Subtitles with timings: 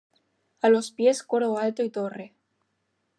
[0.63, 2.33] A los pies coro alto y torre.